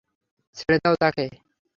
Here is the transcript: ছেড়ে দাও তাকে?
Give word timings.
ছেড়ে 0.55 0.77
দাও 0.83 0.95
তাকে? 1.01 1.25